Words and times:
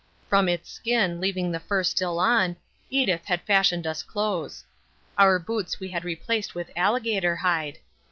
From 0.27 0.49
its 0.49 0.71
skin, 0.71 1.21
leaving 1.21 1.51
the 1.51 1.59
fur 1.59 1.83
still 1.83 2.17
on, 2.19 2.55
Edith 2.89 3.25
had 3.25 3.43
fashioned 3.43 3.85
us 3.85 4.01
clothes. 4.01 4.63
Our 5.15 5.37
boots 5.37 5.79
we 5.79 5.89
had 5.89 6.03
replaced 6.03 6.55
with 6.55 6.71
alligator 6.75 7.35
hide. 7.35 7.77